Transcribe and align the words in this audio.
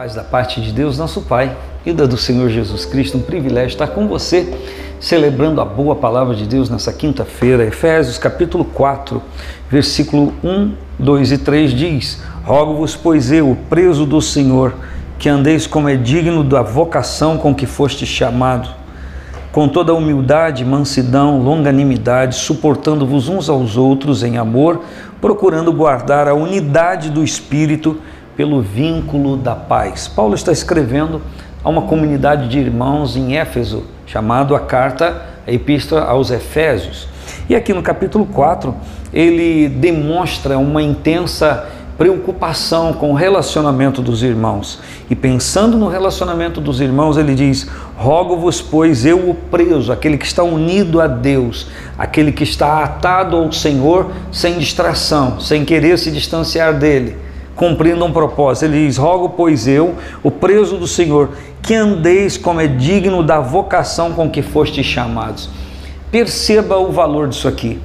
paz 0.00 0.14
da 0.14 0.24
parte 0.24 0.62
de 0.62 0.72
Deus, 0.72 0.96
nosso 0.96 1.20
Pai, 1.20 1.54
e 1.84 1.92
da 1.92 2.06
do 2.06 2.16
Senhor 2.16 2.48
Jesus 2.48 2.86
Cristo, 2.86 3.18
um 3.18 3.20
privilégio 3.20 3.68
estar 3.68 3.88
com 3.88 4.08
você, 4.08 4.50
celebrando 4.98 5.60
a 5.60 5.64
boa 5.66 5.94
palavra 5.94 6.34
de 6.34 6.46
Deus 6.46 6.70
nessa 6.70 6.90
quinta-feira. 6.90 7.66
Efésios 7.66 8.16
capítulo 8.16 8.64
4, 8.64 9.22
versículo 9.68 10.32
1, 10.42 10.72
2 10.98 11.32
e 11.32 11.36
3 11.36 11.70
diz: 11.72 12.22
Rogo-vos, 12.46 12.96
pois 12.96 13.30
eu, 13.30 13.54
preso 13.68 14.06
do 14.06 14.22
Senhor, 14.22 14.72
que 15.18 15.28
andeis 15.28 15.66
como 15.66 15.86
é 15.86 15.96
digno 15.96 16.42
da 16.42 16.62
vocação 16.62 17.36
com 17.36 17.54
que 17.54 17.66
foste 17.66 18.06
chamado, 18.06 18.70
com 19.52 19.68
toda 19.68 19.92
humildade, 19.92 20.64
mansidão, 20.64 21.42
longanimidade, 21.42 22.36
suportando-vos 22.36 23.28
uns 23.28 23.50
aos 23.50 23.76
outros 23.76 24.22
em 24.22 24.38
amor, 24.38 24.82
procurando 25.20 25.70
guardar 25.70 26.26
a 26.26 26.32
unidade 26.32 27.10
do 27.10 27.22
Espírito 27.22 28.00
pelo 28.40 28.62
vínculo 28.62 29.36
da 29.36 29.54
paz. 29.54 30.08
Paulo 30.08 30.34
está 30.34 30.50
escrevendo 30.50 31.20
a 31.62 31.68
uma 31.68 31.82
comunidade 31.82 32.48
de 32.48 32.58
irmãos 32.58 33.14
em 33.14 33.36
Éfeso, 33.36 33.84
chamado 34.06 34.56
a 34.56 34.60
carta, 34.60 35.26
a 35.46 35.52
epístola 35.52 36.04
aos 36.04 36.30
Efésios. 36.30 37.06
E 37.50 37.54
aqui 37.54 37.74
no 37.74 37.82
capítulo 37.82 38.24
4, 38.24 38.74
ele 39.12 39.68
demonstra 39.68 40.56
uma 40.56 40.82
intensa 40.82 41.68
preocupação 41.98 42.94
com 42.94 43.10
o 43.10 43.14
relacionamento 43.14 44.00
dos 44.00 44.22
irmãos. 44.22 44.78
E 45.10 45.14
pensando 45.14 45.76
no 45.76 45.88
relacionamento 45.88 46.62
dos 46.62 46.80
irmãos, 46.80 47.18
ele 47.18 47.34
diz: 47.34 47.68
Rogo-vos, 47.94 48.62
pois 48.62 49.04
eu 49.04 49.28
o 49.28 49.34
preso, 49.34 49.92
aquele 49.92 50.16
que 50.16 50.24
está 50.24 50.42
unido 50.42 50.98
a 50.98 51.06
Deus, 51.06 51.66
aquele 51.98 52.32
que 52.32 52.44
está 52.44 52.82
atado 52.82 53.36
ao 53.36 53.52
Senhor 53.52 54.10
sem 54.32 54.56
distração, 54.56 55.38
sem 55.40 55.62
querer 55.62 55.98
se 55.98 56.10
distanciar 56.10 56.72
dele 56.72 57.28
cumprindo 57.60 58.02
um 58.06 58.10
propósito. 58.10 58.64
Ele 58.64 58.86
diz: 58.86 58.96
Rogo, 58.96 59.28
pois 59.36 59.68
eu, 59.68 59.94
o 60.22 60.30
preso 60.30 60.78
do 60.78 60.86
Senhor, 60.86 61.28
que 61.60 61.74
andeis 61.74 62.38
como 62.38 62.58
é 62.58 62.66
digno 62.66 63.22
da 63.22 63.38
vocação 63.38 64.12
com 64.12 64.30
que 64.30 64.40
fostes 64.40 64.86
chamados. 64.86 65.50
Perceba 66.10 66.78
o 66.78 66.90
valor 66.90 67.28
disso 67.28 67.46
aqui. 67.46 67.78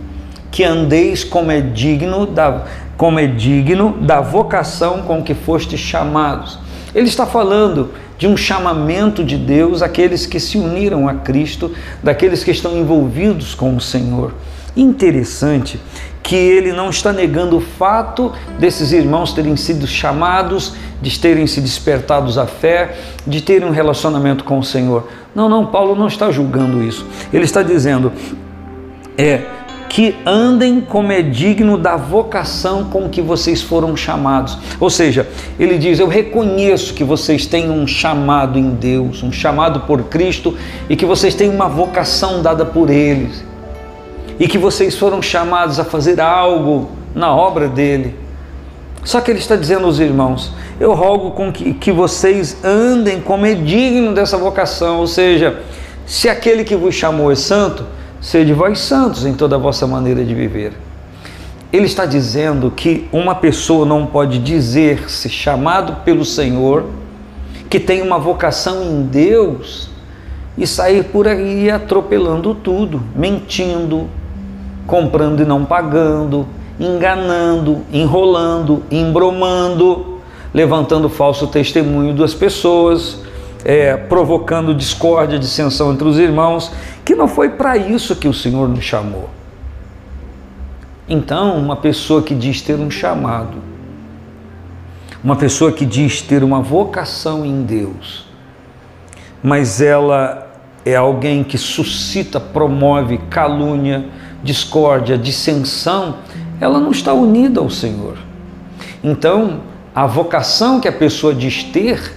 Que 0.49 0.63
andeis 0.63 1.25
como 1.25 1.51
é 1.51 1.59
digno 1.59 2.25
da, 2.25 2.63
como 2.95 3.19
é 3.19 3.27
digno 3.27 3.97
da 3.99 4.21
vocação 4.21 5.01
com 5.01 5.21
que 5.21 5.33
fostes 5.33 5.81
chamados. 5.81 6.57
Ele 6.95 7.09
está 7.09 7.25
falando 7.25 7.91
de 8.17 8.27
um 8.27 8.37
chamamento 8.37 9.25
de 9.25 9.35
Deus 9.35 9.81
àqueles 9.81 10.25
que 10.25 10.39
se 10.39 10.57
uniram 10.57 11.09
a 11.09 11.15
Cristo, 11.15 11.73
daqueles 12.01 12.45
que 12.45 12.51
estão 12.51 12.77
envolvidos 12.77 13.53
com 13.53 13.75
o 13.75 13.81
Senhor. 13.81 14.33
Interessante 14.77 15.77
que 16.25 16.35
ele 16.35 16.73
não 16.73 16.89
está 16.89 17.13
negando 17.13 17.55
o 17.57 17.61
fato 17.61 18.33
desses 18.57 18.91
irmãos 18.91 19.31
terem 19.31 19.55
sido 19.55 19.85
chamados, 19.85 20.73
de 20.99 21.19
terem 21.19 21.45
se 21.45 21.61
despertados 21.61 22.39
à 22.39 22.47
fé, 22.47 22.95
de 23.27 23.41
terem 23.41 23.67
um 23.67 23.71
relacionamento 23.71 24.43
com 24.43 24.57
o 24.57 24.63
Senhor. 24.63 25.07
Não, 25.35 25.47
não, 25.47 25.67
Paulo 25.67 25.95
não 25.95 26.07
está 26.07 26.31
julgando 26.31 26.81
isso. 26.81 27.05
Ele 27.31 27.45
está 27.45 27.61
dizendo 27.61 28.11
é 29.15 29.43
que 29.87 30.15
andem 30.25 30.81
como 30.81 31.11
é 31.11 31.21
digno 31.21 31.77
da 31.77 31.95
vocação 31.95 32.85
com 32.85 33.07
que 33.07 33.21
vocês 33.21 33.61
foram 33.61 33.95
chamados. 33.95 34.57
Ou 34.79 34.89
seja, 34.89 35.29
ele 35.59 35.77
diz: 35.77 35.99
Eu 35.99 36.07
reconheço 36.07 36.95
que 36.95 37.03
vocês 37.03 37.45
têm 37.45 37.69
um 37.69 37.85
chamado 37.85 38.57
em 38.57 38.71
Deus, 38.71 39.21
um 39.21 39.31
chamado 39.31 39.81
por 39.81 40.01
Cristo 40.05 40.57
e 40.89 40.95
que 40.95 41.05
vocês 41.05 41.35
têm 41.35 41.51
uma 41.51 41.69
vocação 41.69 42.41
dada 42.41 42.65
por 42.65 42.89
Ele 42.89 43.29
e 44.39 44.47
que 44.47 44.57
vocês 44.57 44.97
foram 44.97 45.21
chamados 45.21 45.79
a 45.79 45.83
fazer 45.83 46.19
algo 46.19 46.89
na 47.13 47.33
obra 47.33 47.67
dele. 47.67 48.15
Só 49.03 49.21
que 49.21 49.31
ele 49.31 49.39
está 49.39 49.55
dizendo 49.55 49.85
aos 49.85 49.99
irmãos: 49.99 50.51
eu 50.79 50.93
rogo 50.93 51.31
com 51.31 51.51
que, 51.51 51.73
que 51.73 51.91
vocês 51.91 52.57
andem 52.63 53.21
como 53.21 53.45
é 53.45 53.53
digno 53.53 54.13
dessa 54.13 54.37
vocação, 54.37 54.99
ou 54.99 55.07
seja, 55.07 55.61
se 56.05 56.27
aquele 56.27 56.63
que 56.63 56.75
vos 56.75 56.93
chamou 56.93 57.31
é 57.31 57.35
santo, 57.35 57.85
sede 58.19 58.53
vós 58.53 58.79
santos 58.79 59.25
em 59.25 59.33
toda 59.33 59.55
a 59.55 59.59
vossa 59.59 59.87
maneira 59.87 60.23
de 60.23 60.33
viver. 60.33 60.73
Ele 61.71 61.85
está 61.85 62.05
dizendo 62.05 62.71
que 62.71 63.07
uma 63.11 63.35
pessoa 63.35 63.85
não 63.85 64.05
pode 64.05 64.39
dizer-se 64.39 65.29
chamado 65.29 66.03
pelo 66.03 66.23
Senhor, 66.23 66.85
que 67.69 67.79
tem 67.79 68.01
uma 68.01 68.17
vocação 68.17 68.83
em 68.83 69.03
Deus, 69.03 69.89
e 70.57 70.65
sair 70.65 71.03
por 71.05 71.27
aí 71.27 71.69
atropelando 71.69 72.55
tudo, 72.55 73.03
mentindo, 73.15 74.09
comprando 74.85 75.41
e 75.41 75.45
não 75.45 75.65
pagando, 75.65 76.47
enganando, 76.79 77.81
enrolando, 77.91 78.83
embromando, 78.91 80.19
levantando 80.53 81.09
falso 81.09 81.47
testemunho 81.47 82.13
das 82.13 82.33
pessoas, 82.33 83.19
é, 83.63 83.97
provocando 83.97 84.73
discórdia, 84.73 85.39
dissensão 85.39 85.91
entre 85.91 86.07
os 86.07 86.19
irmãos, 86.19 86.71
que 87.03 87.15
não 87.15 87.27
foi 87.27 87.49
para 87.49 87.77
isso 87.77 88.15
que 88.15 88.27
o 88.27 88.33
Senhor 88.33 88.67
nos 88.69 88.83
chamou. 88.83 89.29
Então, 91.07 91.57
uma 91.57 91.75
pessoa 91.75 92.21
que 92.21 92.33
diz 92.33 92.61
ter 92.61 92.79
um 92.79 92.89
chamado, 92.89 93.57
uma 95.23 95.35
pessoa 95.35 95.71
que 95.71 95.85
diz 95.85 96.21
ter 96.21 96.43
uma 96.43 96.61
vocação 96.61 97.45
em 97.45 97.63
Deus, 97.63 98.25
mas 99.41 99.81
ela 99.81 100.47
é 100.85 100.95
alguém 100.95 101.43
que 101.43 101.57
suscita, 101.57 102.39
promove 102.39 103.17
calúnia, 103.29 104.05
discórdia, 104.45 105.17
dissensão, 105.17 106.17
ela 106.61 106.79
não 106.79 106.91
está 106.91 107.11
unida 107.13 107.59
ao 107.59 107.69
Senhor. 107.69 108.15
Então, 109.03 109.61
a 109.93 110.05
vocação 110.05 110.79
que 110.79 110.87
a 110.87 110.91
pessoa 110.91 111.33
diz 111.33 111.63
ter 111.63 112.13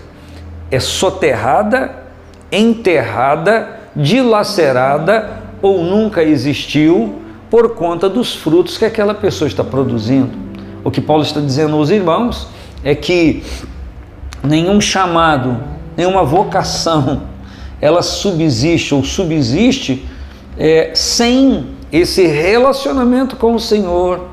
é 0.70 0.78
soterrada, 0.78 2.04
enterrada, 2.52 3.80
dilacerada 3.96 5.42
ou 5.62 5.82
nunca 5.82 6.22
existiu 6.22 7.20
por 7.50 7.74
conta 7.74 8.08
dos 8.08 8.34
frutos 8.34 8.76
que 8.76 8.84
aquela 8.84 9.14
pessoa 9.14 9.48
está 9.48 9.64
produzindo. 9.64 10.30
O 10.84 10.90
que 10.90 11.00
Paulo 11.00 11.22
está 11.22 11.40
dizendo 11.40 11.76
aos 11.76 11.88
irmãos 11.90 12.48
é 12.84 12.94
que 12.94 13.42
nenhum 14.44 14.80
chamado, 14.80 15.58
nenhuma 15.96 16.22
vocação, 16.24 17.22
ela 17.80 18.02
subsiste 18.02 18.94
ou 18.94 19.02
subsiste 19.02 20.06
é, 20.58 20.90
sem 20.94 21.77
esse 21.92 22.26
relacionamento 22.26 23.36
com 23.36 23.54
o 23.54 23.60
Senhor. 23.60 24.28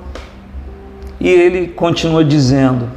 E 1.19 1.29
ele 1.29 1.67
continua 1.69 2.23
dizendo: 2.23 2.89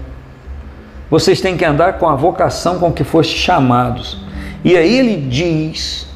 vocês 1.10 1.40
têm 1.40 1.56
que 1.56 1.64
andar 1.64 1.98
com 1.98 2.08
a 2.08 2.14
vocação 2.14 2.78
com 2.78 2.92
que 2.92 3.04
foste 3.04 3.36
chamados. 3.36 4.18
E 4.64 4.76
aí 4.76 4.98
ele 4.98 5.16
diz 5.28 6.06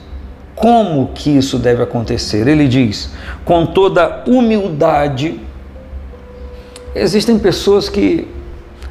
como 0.54 1.08
que 1.14 1.30
isso 1.30 1.58
deve 1.58 1.82
acontecer. 1.82 2.46
Ele 2.46 2.68
diz: 2.68 3.10
com 3.44 3.66
toda 3.66 4.22
humildade. 4.26 5.40
Existem 6.94 7.38
pessoas 7.38 7.88
que 7.88 8.28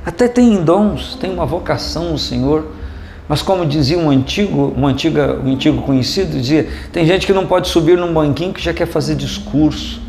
até 0.04 0.28
têm 0.28 0.64
dons, 0.64 1.16
têm 1.16 1.32
uma 1.32 1.46
vocação 1.46 2.12
no 2.12 2.18
Senhor, 2.18 2.66
mas 3.28 3.42
como 3.42 3.66
dizia 3.66 3.98
um 3.98 4.10
antigo, 4.10 4.74
um 4.78 4.86
antiga, 4.86 5.40
um 5.44 5.54
antigo 5.54 5.82
conhecido, 5.84 6.38
dizia, 6.38 6.68
tem 6.92 7.06
gente 7.06 7.26
que 7.26 7.34
não 7.34 7.46
pode 7.46 7.70
subir 7.70 7.98
num 7.98 8.14
banquinho 8.14 8.54
que 8.54 8.62
já 8.62 8.74
quer 8.74 8.88
fazer 8.88 9.16
discurso. 9.16 10.02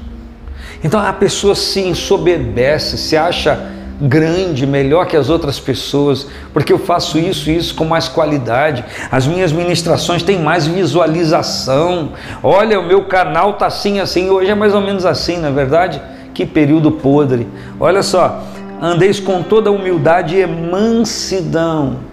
Então 0.82 0.98
a 0.98 1.12
pessoa 1.12 1.54
se 1.54 1.80
ensoberbece, 1.80 2.98
se 2.98 3.16
acha 3.16 3.70
grande, 4.00 4.66
melhor 4.66 5.06
que 5.06 5.16
as 5.16 5.30
outras 5.30 5.60
pessoas, 5.60 6.26
porque 6.52 6.72
eu 6.72 6.78
faço 6.78 7.18
isso 7.18 7.48
e 7.48 7.56
isso 7.56 7.74
com 7.74 7.84
mais 7.84 8.08
qualidade. 8.08 8.84
As 9.10 9.26
minhas 9.26 9.52
ministrações 9.52 10.22
têm 10.24 10.40
mais 10.40 10.66
visualização. 10.66 12.10
Olha, 12.42 12.80
o 12.80 12.86
meu 12.86 13.04
canal 13.04 13.54
tá 13.54 13.66
assim 13.66 14.00
assim, 14.00 14.28
hoje 14.28 14.50
é 14.50 14.54
mais 14.54 14.74
ou 14.74 14.80
menos 14.80 15.06
assim, 15.06 15.38
na 15.38 15.48
é 15.48 15.52
verdade? 15.52 16.02
Que 16.34 16.44
período 16.44 16.90
podre. 16.90 17.46
Olha 17.78 18.02
só, 18.02 18.42
andeis 18.80 19.20
com 19.20 19.42
toda 19.42 19.70
humildade 19.70 20.36
e 20.36 20.44
mansidão 20.46 22.11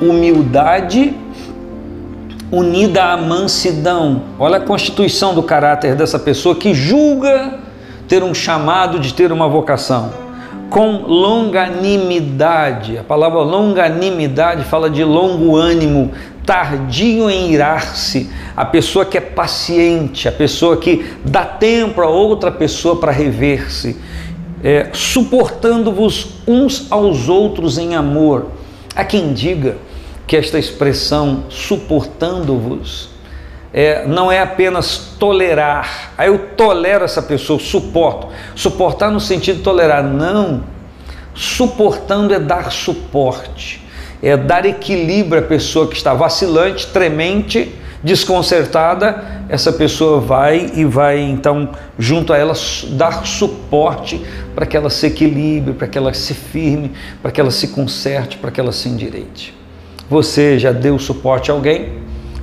humildade 0.00 1.14
unida 2.50 3.04
à 3.04 3.16
mansidão. 3.16 4.22
Olha 4.38 4.58
a 4.58 4.60
constituição 4.60 5.34
do 5.34 5.42
caráter 5.42 5.96
dessa 5.96 6.18
pessoa 6.18 6.54
que 6.54 6.72
julga 6.72 7.58
ter 8.06 8.22
um 8.22 8.34
chamado 8.34 9.00
de 9.00 9.12
ter 9.12 9.32
uma 9.32 9.48
vocação. 9.48 10.12
Com 10.70 11.02
longanimidade. 11.06 12.96
A 12.98 13.02
palavra 13.02 13.40
longanimidade 13.40 14.64
fala 14.64 14.88
de 14.90 15.04
longo 15.04 15.56
ânimo, 15.56 16.12
tardio 16.44 17.30
em 17.30 17.52
irar-se. 17.52 18.30
A 18.56 18.64
pessoa 18.64 19.04
que 19.04 19.18
é 19.18 19.20
paciente, 19.20 20.28
a 20.28 20.32
pessoa 20.32 20.76
que 20.76 21.04
dá 21.24 21.44
tempo 21.44 22.00
a 22.00 22.08
outra 22.08 22.50
pessoa 22.50 22.96
para 22.96 23.12
rever-se. 23.12 23.96
É, 24.62 24.88
suportando-vos 24.92 26.40
uns 26.46 26.86
aos 26.90 27.28
outros 27.28 27.76
em 27.76 27.94
amor 27.94 28.46
Há 28.94 29.04
quem 29.04 29.32
diga 29.32 29.76
que 30.26 30.36
esta 30.36 30.58
expressão 30.58 31.44
suportando-vos 31.48 33.10
é, 33.72 34.06
não 34.06 34.30
é 34.30 34.40
apenas 34.40 35.16
tolerar, 35.18 36.12
aí 36.16 36.28
eu 36.28 36.38
tolero 36.56 37.04
essa 37.04 37.20
pessoa, 37.20 37.58
suporto. 37.58 38.28
Suportar 38.54 39.10
no 39.10 39.18
sentido 39.18 39.56
de 39.56 39.62
tolerar, 39.62 40.04
não. 40.04 40.62
Suportando 41.34 42.32
é 42.32 42.38
dar 42.38 42.70
suporte, 42.70 43.84
é 44.22 44.36
dar 44.36 44.64
equilíbrio 44.64 45.42
à 45.42 45.44
pessoa 45.44 45.88
que 45.88 45.96
está 45.96 46.14
vacilante, 46.14 46.86
tremente, 46.86 47.74
desconcertada, 48.04 49.24
essa 49.48 49.72
pessoa 49.72 50.20
vai 50.20 50.70
e 50.74 50.84
vai 50.84 51.18
então 51.18 51.70
junto 51.98 52.32
a 52.34 52.36
ela 52.36 52.52
dar 52.90 53.26
suporte 53.26 54.22
para 54.54 54.66
que 54.66 54.76
ela 54.76 54.90
se 54.90 55.06
equilibre, 55.06 55.72
para 55.72 55.88
que 55.88 55.96
ela 55.96 56.12
se 56.12 56.34
firme, 56.34 56.92
para 57.22 57.32
que 57.32 57.40
ela 57.40 57.50
se 57.50 57.68
conserte, 57.68 58.36
para 58.36 58.50
que 58.50 58.60
ela 58.60 58.72
se 58.72 58.90
endireite. 58.90 59.54
Você 60.08 60.58
já 60.58 60.70
deu 60.70 60.98
suporte 60.98 61.50
a 61.50 61.54
alguém? 61.54 61.94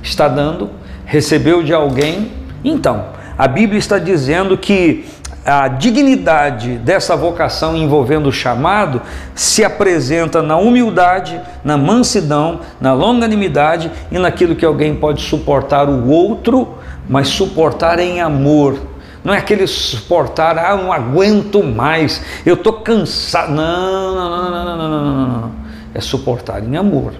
Está 0.02 0.26
dando? 0.26 0.68
Recebeu 1.06 1.62
de 1.62 1.72
alguém? 1.72 2.32
Então, 2.64 3.06
a 3.38 3.46
Bíblia 3.46 3.78
está 3.78 3.98
dizendo 3.98 4.58
que 4.58 5.04
a 5.44 5.66
dignidade 5.66 6.78
dessa 6.78 7.16
vocação 7.16 7.76
envolvendo 7.76 8.28
o 8.28 8.32
chamado 8.32 9.02
se 9.34 9.64
apresenta 9.64 10.40
na 10.40 10.56
humildade, 10.56 11.40
na 11.64 11.76
mansidão, 11.76 12.60
na 12.80 12.92
longanimidade 12.92 13.90
e 14.10 14.18
naquilo 14.18 14.54
que 14.54 14.64
alguém 14.64 14.94
pode 14.94 15.22
suportar 15.22 15.88
o 15.88 16.08
outro, 16.08 16.78
mas 17.08 17.28
suportar 17.28 17.98
em 17.98 18.20
amor. 18.20 18.78
Não 19.24 19.34
é 19.34 19.38
aquele 19.38 19.66
suportar, 19.66 20.58
ah, 20.58 20.76
não 20.76 20.92
aguento 20.92 21.62
mais, 21.62 22.22
eu 22.46 22.54
estou 22.54 22.74
cansado. 22.74 23.52
Não, 23.52 24.14
não, 24.14 24.30
não, 24.30 24.50
não, 24.50 24.64
não, 24.64 24.88
não, 24.88 24.88
não, 24.88 25.28
não. 25.28 25.52
É 25.94 26.00
suportar 26.00 26.62
em 26.62 26.76
amor. 26.76 27.14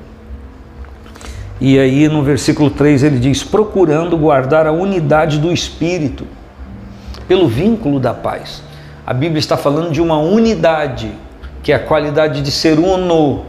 E 1.60 1.78
aí 1.78 2.08
no 2.08 2.22
versículo 2.22 2.70
3 2.70 3.02
ele 3.02 3.18
diz: 3.18 3.42
procurando 3.44 4.16
guardar 4.16 4.66
a 4.66 4.72
unidade 4.72 5.38
do 5.38 5.52
espírito 5.52 6.24
pelo 7.26 7.48
vínculo 7.48 7.98
da 7.98 8.14
paz. 8.14 8.62
A 9.06 9.12
Bíblia 9.12 9.38
está 9.38 9.56
falando 9.56 9.90
de 9.90 10.00
uma 10.00 10.18
unidade, 10.18 11.12
que 11.62 11.72
é 11.72 11.74
a 11.74 11.78
qualidade 11.78 12.42
de 12.42 12.50
ser 12.50 12.78
uno. 12.78 13.44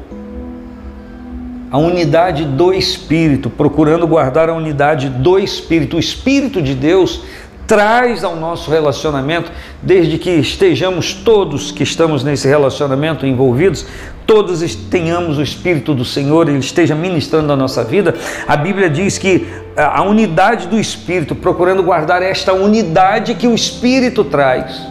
A 1.70 1.78
unidade 1.78 2.46
do 2.46 2.72
Espírito, 2.74 3.50
procurando 3.50 4.08
guardar 4.08 4.50
a 4.50 4.54
unidade 4.54 5.10
do 5.10 5.40
Espírito. 5.40 5.98
O 5.98 6.00
Espírito 6.00 6.62
de 6.62 6.76
Deus 6.76 7.22
traz 7.68 8.24
ao 8.24 8.36
nosso 8.36 8.70
relacionamento, 8.70 9.52
desde 9.82 10.18
que 10.18 10.30
estejamos 10.30 11.14
todos 11.14 11.72
que 11.72 11.84
estamos 11.84 12.24
nesse 12.24 12.48
relacionamento 12.48 13.26
envolvidos, 13.26 13.86
todos 14.26 14.76
tenhamos 14.76 15.38
o 15.38 15.42
Espírito 15.42 15.94
do 15.94 16.06
Senhor, 16.06 16.50
Ele 16.50 16.60
esteja 16.60 16.96
ministrando 16.96 17.52
a 17.52 17.56
nossa 17.56 17.84
vida. 17.84 18.16
A 18.48 18.56
Bíblia 18.56 18.90
diz 18.90 19.18
que 19.18 19.48
a 19.76 20.02
unidade 20.04 20.68
do 20.68 20.80
Espírito, 20.80 21.36
procurando 21.36 21.84
guardar 21.84 22.22
esta 22.22 22.54
unidade 22.54 23.36
que 23.36 23.48
o 23.48 23.56
Espírito 23.56 24.24
traz. 24.24 24.82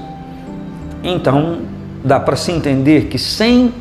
Então, 1.02 1.60
dá 2.04 2.18
para 2.18 2.36
se 2.36 2.52
entender 2.52 3.06
que 3.06 3.18
sem 3.18 3.72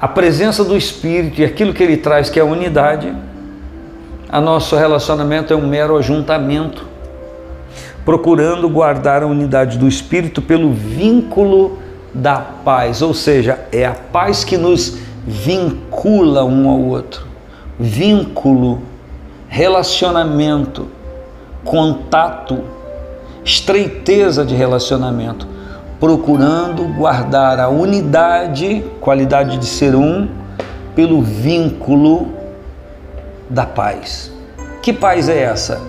a 0.00 0.08
presença 0.08 0.64
do 0.64 0.76
Espírito 0.76 1.40
e 1.40 1.44
aquilo 1.44 1.72
que 1.72 1.82
ele 1.82 1.96
traz, 1.96 2.28
que 2.28 2.38
é 2.38 2.42
a 2.42 2.46
unidade, 2.46 3.12
a 4.28 4.40
nosso 4.40 4.74
relacionamento 4.74 5.52
é 5.52 5.56
um 5.56 5.66
mero 5.66 5.96
ajuntamento 5.96 6.91
procurando 8.04 8.68
guardar 8.68 9.22
a 9.22 9.26
unidade 9.26 9.78
do 9.78 9.86
Espírito 9.86 10.42
pelo 10.42 10.72
vínculo 10.72 11.78
da 12.12 12.36
paz, 12.36 13.00
ou 13.00 13.14
seja, 13.14 13.60
é 13.70 13.86
a 13.86 13.94
paz 13.94 14.44
que 14.44 14.56
nos 14.56 14.98
vincula 15.26 16.44
um 16.44 16.68
ao 16.68 16.80
outro. 16.80 17.26
Vínculo, 17.78 18.82
relacionamento, 19.48 20.88
contato, 21.64 22.60
estreiteza 23.44 24.44
de 24.44 24.54
relacionamento, 24.54 25.46
procurando 25.98 26.84
guardar 26.94 27.60
a 27.60 27.68
unidade, 27.68 28.84
qualidade 29.00 29.56
de 29.58 29.66
ser 29.66 29.94
um, 29.94 30.28
pelo 30.94 31.22
vínculo 31.22 32.28
da 33.48 33.64
paz. 33.64 34.30
Que 34.82 34.92
paz 34.92 35.28
é 35.28 35.42
essa? 35.42 35.80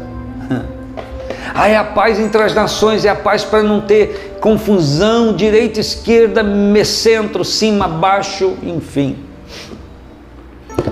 Ah, 1.54 1.68
é 1.68 1.75
a 1.75 1.84
paz 1.84 2.19
entre 2.19 2.42
as 2.42 2.54
nações, 2.54 3.04
é 3.06 3.10
a 3.10 3.16
paz 3.16 3.44
para 3.44 3.62
não 3.63 3.81
ter 3.81 4.38
confusão, 4.40 5.34
direita, 5.34 5.80
esquerda, 5.80 6.44
centro, 6.86 7.44
cima, 7.44 7.88
baixo, 7.88 8.56
enfim. 8.63 9.18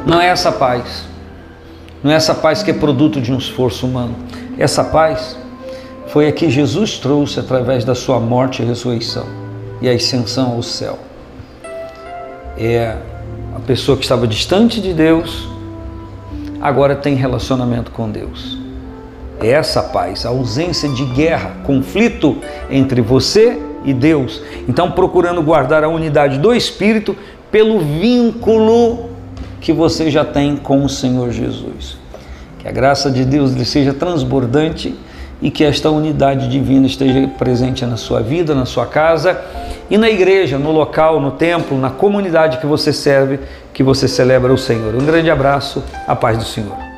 Não 0.06 0.20
é 0.20 0.28
essa 0.28 0.52
paz. 0.52 1.06
Não 2.04 2.12
é 2.12 2.16
essa 2.16 2.34
paz 2.34 2.64
que 2.64 2.72
é 2.72 2.74
produto 2.74 3.22
de 3.22 3.32
um 3.32 3.38
esforço 3.38 3.86
humano. 3.86 4.16
Essa 4.58 4.84
paz 4.84 5.38
foi 6.08 6.28
a 6.28 6.32
que 6.32 6.50
Jesus 6.50 6.98
trouxe 6.98 7.40
através 7.40 7.86
da 7.86 7.96
sua 7.96 8.20
morte 8.20 8.62
e 8.62 8.66
ressurreição 8.66 9.26
e 9.82 9.90
a 9.90 9.94
ascensão 9.94 10.52
ao 10.54 10.64
céu. 10.64 11.00
É 12.58 12.98
a 13.56 13.60
pessoa 13.60 13.98
que 13.98 14.04
estava 14.04 14.28
distante 14.28 14.82
de 14.82 14.94
Deus, 14.94 15.48
agora 16.62 16.96
tem 16.96 17.16
relacionamento 17.16 17.92
com 17.92 18.10
Deus 18.10 18.61
essa 19.42 19.82
paz, 19.82 20.26
a 20.26 20.30
ausência 20.30 20.88
de 20.90 21.06
guerra, 21.06 21.58
conflito 21.64 22.38
entre 22.70 23.02
você 23.02 23.60
e 23.84 23.94
Deus. 23.94 24.42
Então, 24.68 24.92
procurando 24.92 25.42
guardar 25.42 25.84
a 25.84 25.90
unidade 25.90 26.38
do 26.38 26.54
Espírito 26.54 27.16
pelo 27.52 27.80
vínculo 27.80 29.10
que 29.60 29.74
você 29.74 30.10
já 30.10 30.24
tem 30.24 30.56
com 30.56 30.84
o 30.84 30.90
Senhor 30.90 31.32
Jesus. 31.32 31.98
Que 32.60 32.68
a 32.68 32.72
graça 32.72 33.10
de 33.10 33.26
Deus 33.26 33.52
lhe 33.52 33.66
seja 33.66 33.94
transbordante 33.94 34.96
e 35.42 35.50
que 35.50 35.64
esta 35.64 35.90
unidade 35.90 36.48
divina 36.48 36.86
esteja 36.86 37.28
presente 37.40 37.86
na 37.86 37.98
sua 37.98 38.22
vida, 38.22 38.54
na 38.54 38.66
sua 38.66 38.86
casa 38.86 39.42
e 39.90 39.98
na 39.98 40.10
igreja, 40.10 40.60
no 40.60 40.72
local, 40.72 41.20
no 41.20 41.32
templo, 41.32 41.78
na 41.80 41.90
comunidade 41.90 42.58
que 42.58 42.66
você 42.66 42.94
serve, 42.94 43.40
que 43.74 43.82
você 43.82 44.08
celebra 44.08 44.54
o 44.54 44.58
Senhor. 44.58 44.94
Um 44.96 45.06
grande 45.06 45.32
abraço, 45.32 45.84
a 46.08 46.16
paz 46.16 46.38
do 46.38 46.46
Senhor. 46.46 46.91